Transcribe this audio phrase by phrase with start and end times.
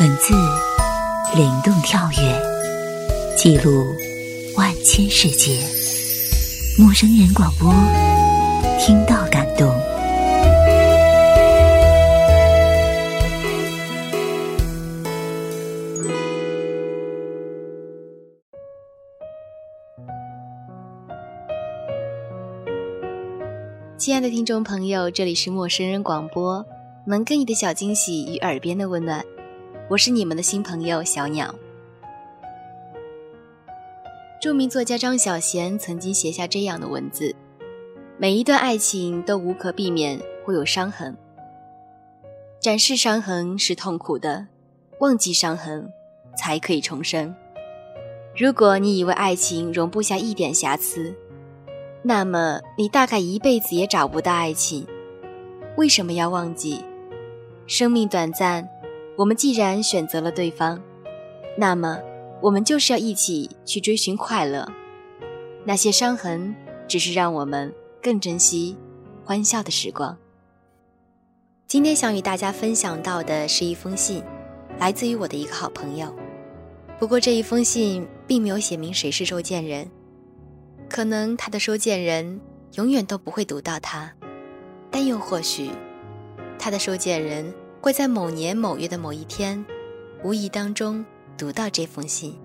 [0.00, 0.32] 文字
[1.36, 3.84] 灵动跳跃，记录
[4.56, 5.52] 万千世界。
[6.78, 7.70] 陌生人广播，
[8.78, 9.68] 听到感动。
[23.98, 26.64] 亲爱的听众朋友，这里是陌生人广播，
[27.06, 29.22] 能给你的小惊喜与耳边的温暖，
[29.90, 31.52] 我是你们的新朋友小鸟。
[34.40, 37.34] 著名作家张小娴曾经写下这样的文字：
[38.16, 41.16] 每一段爱情都无可避免会有伤痕，
[42.60, 44.46] 展示伤痕是痛苦的，
[45.00, 45.90] 忘记伤痕
[46.38, 47.34] 才可以重生。
[48.36, 51.12] 如果你以为爱情容不下一点瑕疵，
[52.04, 54.86] 那么你大概一辈子也找不到爱情。
[55.76, 56.84] 为什么要忘记？
[57.66, 58.68] 生命短暂，
[59.20, 60.82] 我们既然选择了对方，
[61.54, 62.00] 那么
[62.40, 64.66] 我们就是要一起去追寻快乐。
[65.62, 66.56] 那些伤痕，
[66.88, 67.70] 只是让我们
[68.02, 68.78] 更珍惜
[69.22, 70.16] 欢笑的时光。
[71.66, 74.24] 今天想与大家分享到的是一封信，
[74.78, 76.16] 来自于我的一个好朋友。
[76.98, 79.86] 不过这一封信并没有写明谁是收件人。
[80.88, 82.40] 可能他的收件人
[82.76, 84.10] 永远都不会读到它，
[84.90, 85.72] 但又或许，
[86.58, 89.64] 他的收件人会在某年某月的某一天，
[90.22, 91.04] 无意当中
[91.38, 92.38] 读到这封信。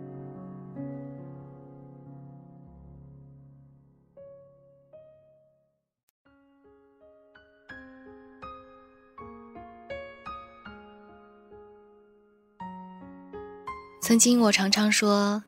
[14.01, 15.43] 曾经我常常说，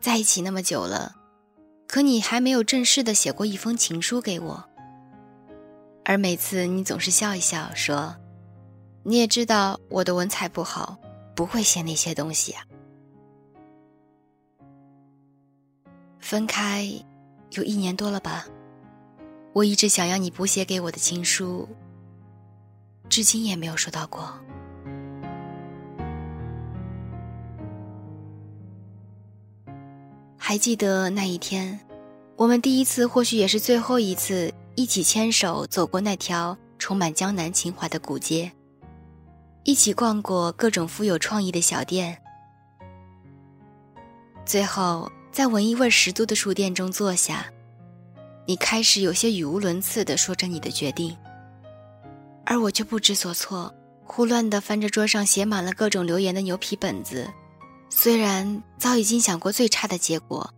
[0.00, 1.14] 在一起那么久了。
[1.88, 4.64] 可你还没有正式的写过一封情书给我，
[6.04, 8.16] 而每次你总是笑一笑说
[9.08, 10.98] ：“你也知道我的文采不好，
[11.36, 12.64] 不会写那些东西啊。”
[16.18, 16.84] 分开
[17.50, 18.46] 有一年多了吧，
[19.52, 21.68] 我一直想要你补写给我的情书，
[23.08, 24.28] 至今也没有收到过。
[30.36, 31.78] 还记得那一天，
[32.34, 38.50] 我们第一次，或许也是最后一次，一起牵手走过那条充满江南情怀的古街，
[39.66, 42.16] 一起逛过各种富有创意的小店，
[44.44, 47.44] 最后在文艺味十足的书店中坐下，
[48.46, 51.16] 你开始有些语无伦次地说着你的决定，
[52.44, 53.74] 而我却不知所措，
[54.04, 57.28] 胡乱地翻着桌上写满了各种留言的牛皮本子。
[57.90, 60.48] 虽然早已经想过最差的结果，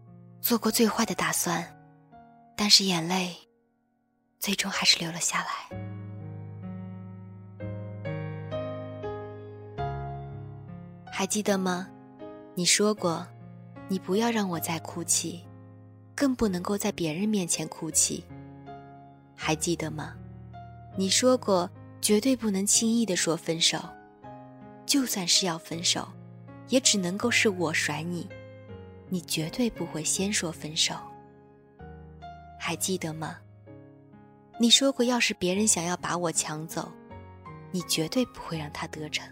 [0.43, 1.67] 做过最坏的打算，
[2.55, 3.35] 但是眼泪
[4.39, 5.88] 最终还是流了下来。
[11.19, 11.89] 还记得吗？
[12.55, 13.27] 你说过，
[13.89, 15.45] 你不要让我再哭泣，
[16.15, 18.25] 更不能够在别人面前哭泣。
[19.35, 20.15] 还记得吗？
[20.97, 21.69] 你说过，
[22.01, 23.81] 绝对不能轻易的说分手，
[24.87, 26.07] 就算是要分手。
[26.69, 28.29] 也只能够是我甩你，
[29.09, 30.95] 你绝对不会先说分手。
[32.61, 33.39] 还记得吗？
[34.57, 36.89] 你说过，要是别人想要把我抢走，
[37.73, 39.29] 你绝对不会让他得逞。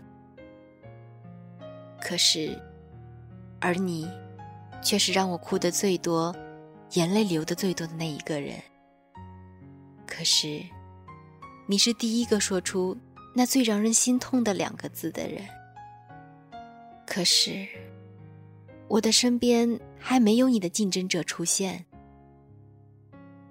[2.09, 2.57] 可是，
[3.59, 4.09] 而你，
[4.81, 6.33] 却是让我哭的最多、
[6.93, 8.63] 眼泪流的最多的那一个人。
[10.07, 10.63] 可是，
[11.67, 12.97] 你是第一个说出
[13.35, 15.45] 那最让人心痛的两个字的人。
[17.05, 17.67] 可是，
[18.87, 21.87] 我的身边还没有你的竞争者出现，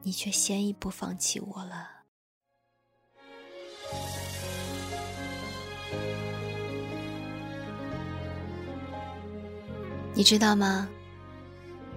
[0.02, 1.95] 你却先一步放弃我了。
[10.18, 10.88] 你知道吗？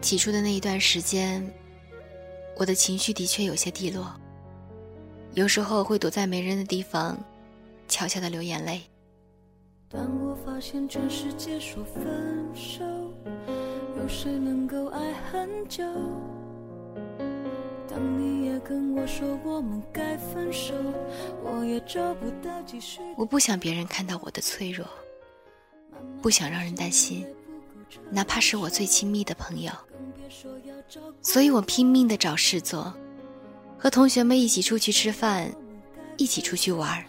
[0.01, 1.41] 起初的那一段时间，
[2.57, 4.13] 我的情绪的确有些低落，
[5.35, 7.17] 有时候会躲在没人的地方，
[7.87, 8.83] 悄悄的流眼泪。
[9.89, 12.05] 当我发现全世界说分
[12.57, 12.85] 手，
[13.97, 15.85] 有谁能够爱很久？
[17.89, 20.75] 当你也跟我说我们该分手，
[21.45, 23.01] 我也找不到继续。
[23.17, 24.85] 我不想别人看到我的脆弱，
[26.21, 27.25] 不想让人担心，
[28.11, 29.73] 哪怕是我最亲密的朋友。
[31.23, 32.95] 所以我拼命的找事做，
[33.79, 35.53] 和同学们一起出去吃饭，
[36.17, 37.05] 一起出去玩。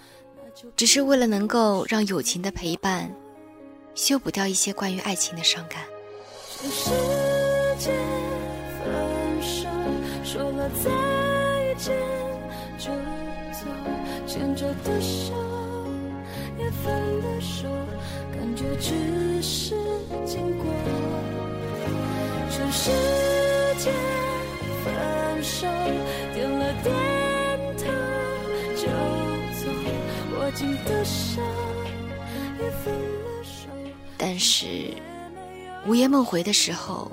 [0.75, 3.09] 只是为了能够让友情的陪伴
[3.95, 5.83] 修补掉一些关于爱情的伤感。
[6.61, 6.89] 全世
[7.77, 7.91] 界
[8.83, 9.69] 分手，
[10.25, 11.95] 说了再见
[12.77, 12.91] 就
[13.53, 13.67] 走，
[14.27, 15.33] 牵着的手
[16.71, 17.67] 分的手，
[18.31, 19.75] 感觉只是
[20.25, 20.65] 经过。
[22.49, 22.91] 全世
[23.77, 23.91] 界
[24.83, 25.67] 分手，
[26.33, 26.93] 点了点
[27.77, 27.85] 头
[28.75, 28.87] 就
[29.59, 29.69] 走，
[30.37, 31.41] 握紧的手
[32.59, 33.69] 也分了手。
[34.17, 34.65] 但是
[35.87, 37.11] 午夜梦回的时候，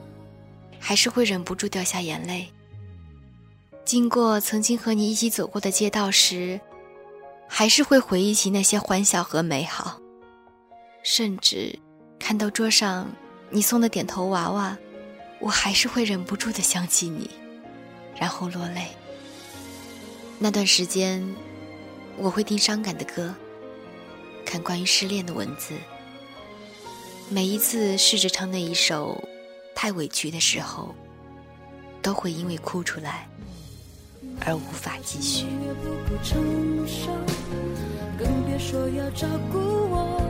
[0.79, 2.49] 还是会忍不住掉下眼泪。
[3.85, 6.61] 经过曾经和你一起走过的街道时，
[7.59, 9.99] 还是会回忆起那些欢笑和美好。
[11.03, 11.79] 甚至
[12.19, 13.11] 看到桌上
[13.49, 14.77] 你送的点头娃娃，
[15.41, 17.31] 我还是会忍不住的想起你，
[18.15, 18.89] 然后落泪。
[20.39, 21.27] 那段时间，
[22.19, 23.35] 我会听伤感的歌，
[24.45, 25.73] 看关于失恋的文字。
[27.31, 29.27] 每一次试着唱那一首
[29.75, 30.95] 太委屈的时候，
[32.03, 33.27] 都会因为哭出来
[34.45, 35.47] 而无法继续。
[38.19, 40.21] 更别说要照顾我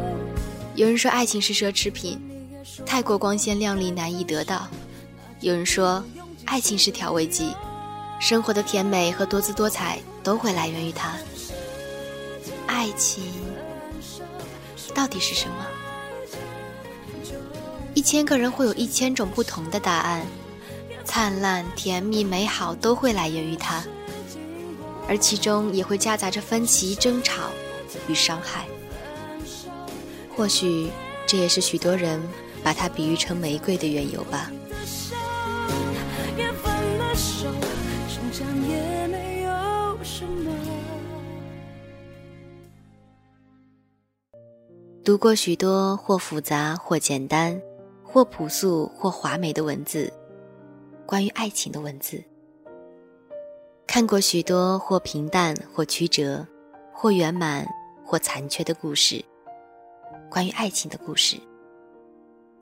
[0.75, 2.21] 有人说爱情是奢侈品，
[2.85, 4.69] 太过光鲜亮丽难以得到；
[5.41, 6.05] 有人说
[6.45, 7.55] 爱情是调味剂，
[8.21, 11.15] 生活的甜美和多姿多彩都会来源于它。
[12.67, 13.25] 爱情
[14.95, 15.67] 到底是什么？
[17.95, 20.27] 一千个人会有一千种不同的答案，
[21.05, 23.83] 灿烂、甜蜜、美好都会来源于它，
[25.09, 27.45] 而其中也会夹杂着分歧、争吵
[28.09, 28.67] 与伤害。
[30.35, 30.91] 或许
[31.27, 32.21] 这也是许多人
[32.63, 34.51] 把它比喻成玫瑰的缘由吧。
[45.03, 47.61] 读过许多或复杂或简单，
[48.03, 50.13] 或朴素或华美的文字，
[51.07, 52.23] 关于爱情的文字。
[53.87, 56.45] 看过许多或平淡或曲折，
[56.93, 57.65] 或圆满
[58.07, 59.23] 或残缺的故事，
[60.31, 61.37] 关于爱情的故事。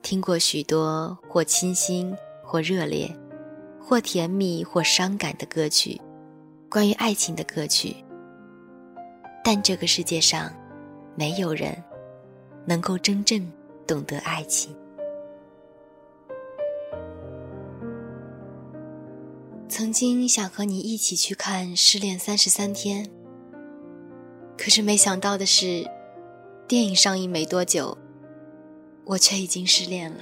[0.01, 3.15] 听过许多或清新或热烈，
[3.79, 6.01] 或甜蜜或伤感的歌曲，
[6.67, 7.95] 关于爱情的歌曲。
[9.43, 10.51] 但这个世界上，
[11.15, 11.75] 没有人
[12.65, 13.47] 能够真正
[13.85, 14.75] 懂得爱情。
[19.69, 23.05] 曾经想和你一起去看《失恋三十三天》，
[24.57, 25.85] 可是没想到的是，
[26.67, 27.97] 电影上映没多久，
[29.05, 30.19] 我却已经失恋了。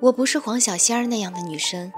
[0.00, 1.92] 我不是黄小仙儿那样的女生，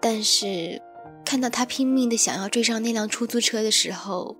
[0.00, 0.82] 但是
[1.24, 4.36] 看到她拼命的想要追上那辆出租车的时候，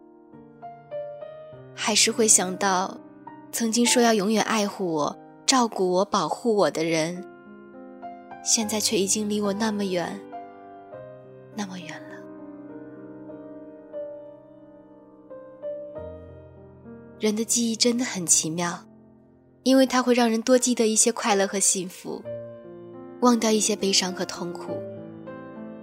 [1.75, 3.00] 还是会想到，
[3.50, 7.25] 曾经说要永远爱护我、照顾我、保护我的人，
[8.44, 10.20] 现在却已经离我那么远，
[11.55, 12.07] 那么远了。
[17.20, 18.87] 人的记忆真的很奇妙，
[19.65, 22.23] 因为它会让人多记得一些快乐和幸福，
[23.23, 24.76] 忘掉一些悲伤和痛苦。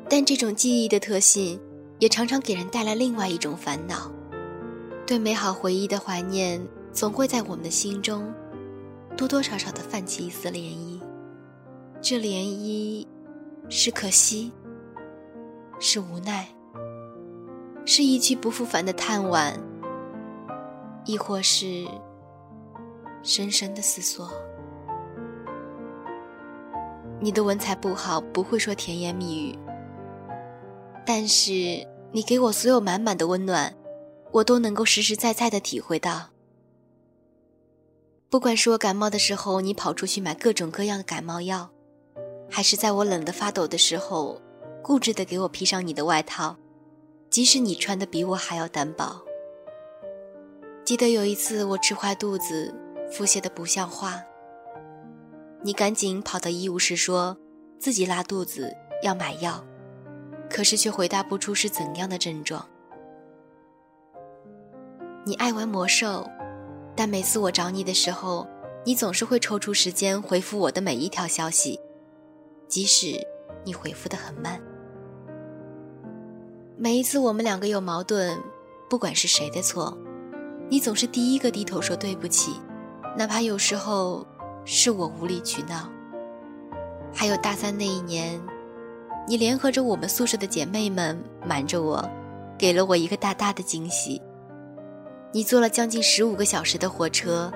[0.09, 1.59] 但这种记忆的特性，
[1.99, 4.09] 也常常给人带来另外一种烦恼。
[5.05, 8.33] 对美好回忆的怀念，总会在我们的心中，
[9.17, 11.01] 多多少少的泛起一丝涟漪。
[12.01, 13.05] 这涟漪，
[13.67, 14.53] 是可惜，
[15.81, 16.47] 是无奈，
[17.83, 19.53] 是一去不复返的叹惋，
[21.05, 21.87] 亦或是
[23.23, 24.29] 深深的思索。
[27.21, 29.57] 你的文采不好，不会说甜言蜜语，
[31.05, 31.51] 但是
[32.11, 33.73] 你给我所有满满的温暖。
[34.31, 36.31] 我都能够实实在在的体会到。
[38.29, 41.69] 不管是我感冒的时候，你跑出去买各种各样的感冒药，
[42.49, 44.41] 还是在我冷得发抖的时候，
[44.83, 46.57] 固执的给我披上你的外套，
[47.29, 49.24] 即使你穿的比我还要单薄。
[50.85, 52.71] 记得有一次我吃坏肚子，
[53.11, 54.21] 腹泻的不像话，
[55.63, 57.35] 你赶紧跑到医务室说
[57.79, 59.65] 自己拉肚子要买药，
[60.47, 62.63] 可是却回答不出是怎样的症状。
[65.25, 66.29] 你爱玩魔兽，
[66.95, 68.47] 但每次我找你的时候，
[68.85, 71.79] 你总是会抽出时间回复我的每一条消息，
[72.67, 73.19] 即使
[73.63, 74.61] 你回复的很慢。
[76.77, 78.39] 每一次我们两个有矛盾，
[78.87, 79.97] 不管是谁的错，
[80.69, 82.53] 你总是第一个低头说对不起，
[83.17, 84.25] 哪怕有时候
[84.65, 85.89] 是我无理取闹。
[87.13, 88.41] 还有大三那一年，
[89.27, 92.03] 你联合着我们宿舍的姐妹们瞒着我，
[92.57, 94.21] 给了我一个大大的惊喜。
[95.31, 97.51] 你坐了将近十五个小时的火车，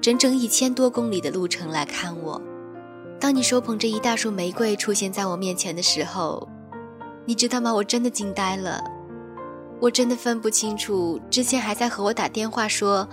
[0.00, 2.40] 整整一千多公里的路程来看我。
[3.18, 6.48] 当你手捧着一大束玫瑰出现在我面前的时候，
[7.24, 7.72] 你知道吗？
[7.72, 8.82] 我真的惊呆了，
[9.80, 13.08] 我真的分不清楚之前还在和我打电话说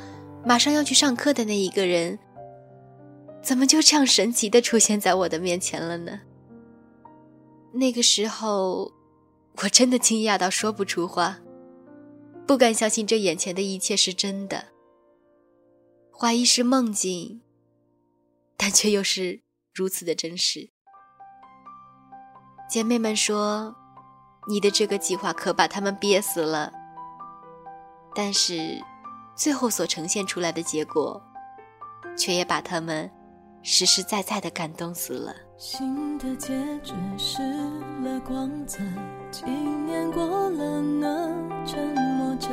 [0.45, 2.19] 马上要去上课的那一个人，
[3.41, 6.19] 怎么就这样神奇的出现在我的面前了呢？
[7.73, 8.91] 那个时候，
[9.61, 11.39] 我真的惊讶到说不出话，
[12.45, 14.65] 不敢相信这眼前的一切是真的，
[16.11, 17.41] 怀疑是梦境，
[18.55, 19.41] 但却又是
[19.73, 20.69] 如此的真实。
[22.69, 23.75] 姐妹们说
[24.47, 26.71] ：“你的这个计划可把他们憋死了。”
[28.15, 28.81] 但是。
[29.37, 31.21] 最后所呈现出来的结果，
[32.17, 33.07] 却也把他们
[33.61, 35.31] 实实在在的感动死了。
[35.59, 37.39] 新的结局失
[38.01, 38.79] 了光泽，
[39.29, 41.31] 几年过了呢，
[41.67, 41.87] 沉
[42.17, 42.47] 默着，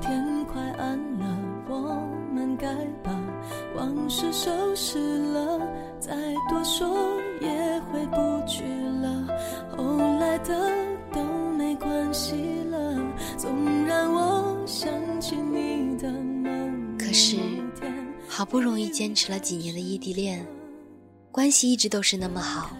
[0.00, 1.36] 天快暗了，
[1.68, 2.00] 我
[2.32, 3.10] 们该把
[3.74, 5.00] 往事收拾
[5.32, 5.58] 了，
[5.98, 6.14] 再
[6.48, 6.88] 多说
[7.40, 8.16] 也回不
[8.46, 8.62] 去
[8.99, 8.99] 了，
[18.40, 20.46] 好不容易坚持了几年的异地恋，
[21.30, 22.70] 关系一直都是那么好，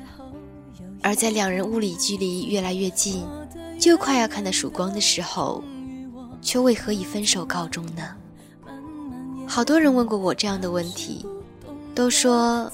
[1.03, 3.27] 而在两人物理距离越来越近，
[3.79, 5.63] 就快要看到曙光的时候，
[6.41, 8.17] 却为何以分手告终呢？
[9.47, 11.27] 好多人问过我这样的问题，
[11.95, 12.73] 都说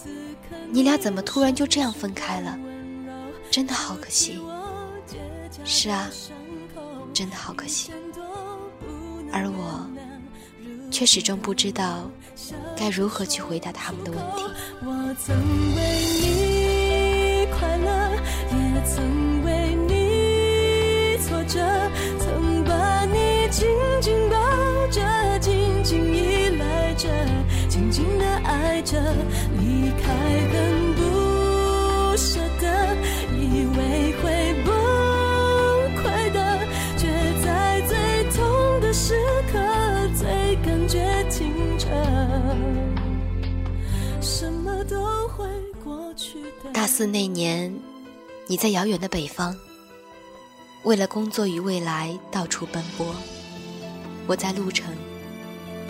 [0.70, 2.56] 你俩怎么突然就这样分开了？
[3.50, 4.38] 真的好可惜。
[5.64, 6.08] 是啊，
[7.12, 7.90] 真的好可惜。
[9.32, 9.84] 而我。
[10.96, 12.10] 却始终不知道
[12.74, 14.42] 该如何去回答他们的问题。
[46.72, 47.74] 大四那年，
[48.46, 49.56] 你在遥远的北方，
[50.84, 53.06] 为了工作与未来到处奔波；
[54.26, 54.94] 我在路程，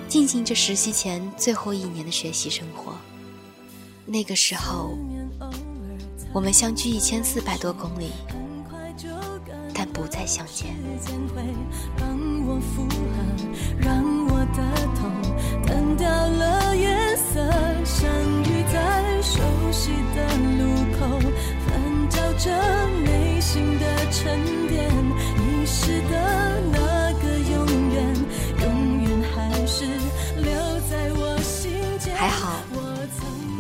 [0.09, 2.95] 进行着实习前最后一年的学习生活。
[4.05, 4.97] 那个时候，
[6.33, 8.11] 我们相距一千四百多公里，
[9.75, 10.75] 但不再相见。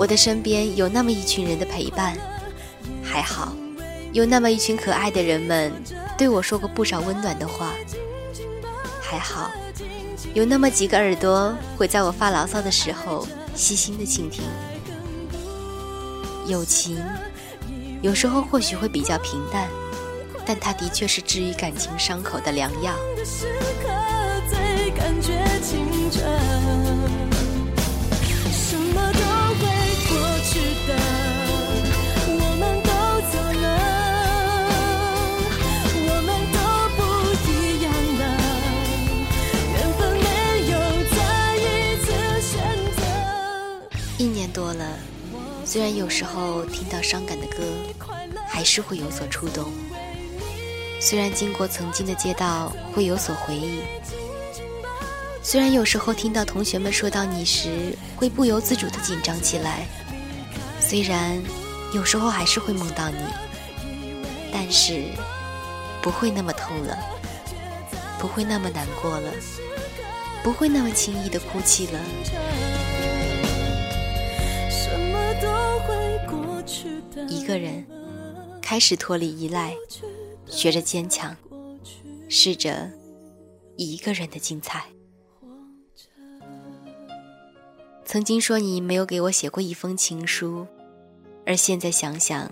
[0.06, 2.16] 我的身边有那么一群人的陪伴，
[3.02, 3.52] 还好，
[4.12, 5.72] 有那么一群可爱的人们
[6.16, 7.72] 对我说过不少温暖的话，
[9.02, 9.50] 还好。
[10.32, 14.44] 有那么几个耳朵会在我发牢骚的时候细心的倾听。
[16.46, 16.96] 友情
[18.00, 19.68] 有时候或许会比较平淡，
[20.46, 22.94] 但它的确是治愈感情伤口的良药。
[45.76, 47.62] 虽然有时候听到伤感的歌，
[48.49, 49.66] 还是会有所触动；
[51.02, 53.80] 虽然经过曾经的街道会有所回忆；
[55.42, 59.83] 虽然有时候听到同学们说到你时，会不由自主的紧张起来；
[60.80, 61.38] 虽然
[61.92, 63.18] 有时候还是会梦到你，
[64.50, 65.02] 但是
[66.00, 66.99] 不会那么痛了，
[68.18, 69.30] 不会那么难过了，
[70.42, 72.00] 不会那么轻易的哭泣了。
[77.28, 77.87] 一个人
[78.61, 79.75] 开始脱离依赖，
[80.46, 81.37] 学着坚强，
[82.28, 82.90] 试着
[83.76, 84.85] 一个人的精彩。
[88.04, 90.66] 曾经说你没有给我写过一封情书，
[91.44, 92.50] 而现在想想，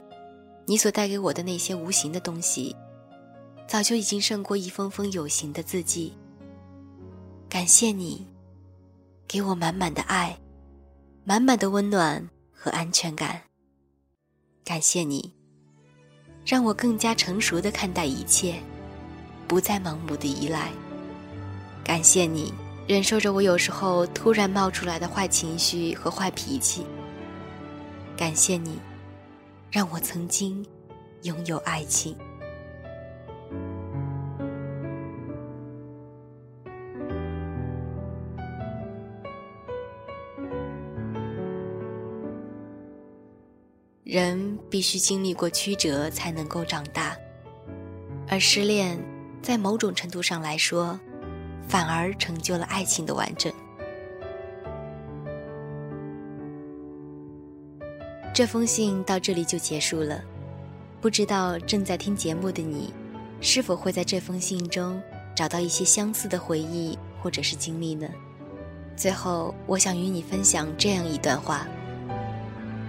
[0.66, 2.75] 你所带给我的那些无形的东西，
[3.66, 6.12] 早就已经胜过一封封有形的字迹。
[7.49, 8.26] 感谢你，
[9.28, 10.38] 给我满满的爱，
[11.25, 13.42] 满满的温暖和安全感。
[14.64, 15.30] 感谢你，
[16.47, 18.54] 让我更加成熟的看待一切，
[19.47, 20.73] 不再盲目的依赖。
[21.85, 22.50] 感谢你，
[22.88, 26.87] 忍受着我有时候突然冒出来的坏情绪和坏脾气。
[28.16, 28.80] 感谢你，
[29.71, 30.64] 让我曾经
[31.25, 32.16] 拥有爱情。
[44.14, 47.16] 人必须经历过曲折才能够长大，
[48.28, 48.97] 而失恋，
[49.42, 50.97] 在某种程度上来说，
[51.66, 53.52] 反而成就了爱情的完整。
[58.33, 60.23] 这封信到这里就结束了，
[61.00, 62.94] 不知道正在听节目的你，
[63.40, 65.02] 是否会在这封信中
[65.35, 68.09] 找到一些相似的回忆或者是经历呢？
[68.94, 71.66] 最后，我想与你分享这样一段话：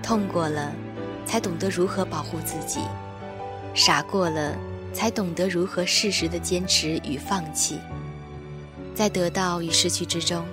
[0.04, 0.72] 痛过了。
[1.26, 2.80] 才懂得如何保护自己，
[3.74, 4.56] 傻过了，
[4.94, 7.80] 才懂得如何适时的坚持与放弃。
[8.94, 10.46] 在得到与失去之中，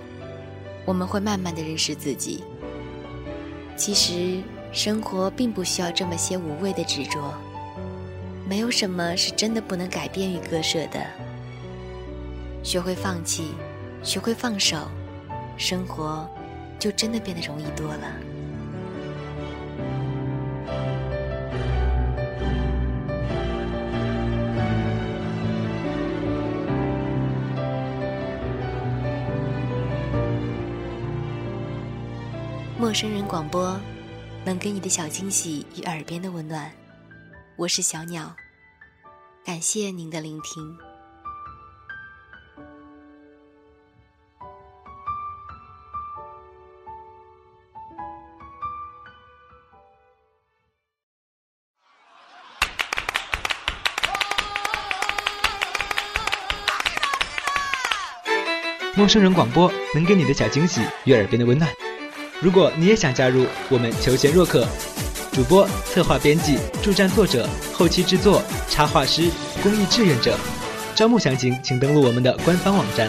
[0.85, 2.43] 我们会慢慢的认识自己。
[3.76, 7.33] 其实，生活并不需要这么些无谓的执着，
[8.49, 11.00] 没有什么是真的不能改变与割舍的。
[12.64, 13.52] 学会放弃，
[14.02, 14.76] 学会放手，
[15.57, 16.29] 生活
[16.79, 18.32] 就真的变得容易多了。
[32.92, 33.80] 陌生人广播，
[34.44, 36.70] 能给你的小惊喜与耳边的温暖。
[37.56, 38.37] 我是小鸟，
[39.42, 40.76] 感谢您的聆听。
[58.94, 61.72] 陌生人广播，能给你的小惊喜与耳边的温暖。
[62.42, 64.66] 如果你也想加入，我们求贤若渴，
[65.32, 69.30] 主播、策划、编辑、助战作者、后期制作、插画师、
[69.62, 70.37] 公益志愿者，
[70.92, 73.08] 招募详情请登录我们的官方网站。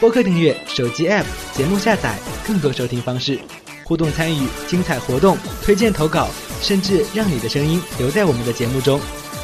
[0.00, 1.22] 播客订阅、手机 App、
[1.52, 3.38] 节目下载、更多收听方式、
[3.84, 6.28] 互动参与、精彩活动、推荐投稿，
[6.60, 9.00] 甚至让你的声音留在我们的节目中，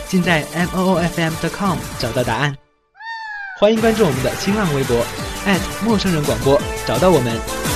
[0.08, 2.52] 尽在 m o o f m dot com 找到答案。
[3.61, 5.06] 欢迎关注我们的新浪微博
[5.84, 7.67] 陌生人广播，找到我们。